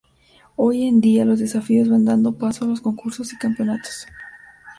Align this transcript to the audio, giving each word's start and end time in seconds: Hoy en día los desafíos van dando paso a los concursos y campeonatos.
Hoy 0.55 0.87
en 0.87 0.99
día 0.99 1.25
los 1.25 1.37
desafíos 1.37 1.87
van 1.87 2.05
dando 2.05 2.33
paso 2.35 2.65
a 2.65 2.67
los 2.67 2.81
concursos 2.81 3.33
y 3.33 3.37
campeonatos. 3.37 4.07